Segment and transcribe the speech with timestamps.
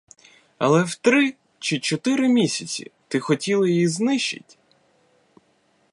[0.57, 4.57] Але в три чи чотири місяці ти хотіла її знищить?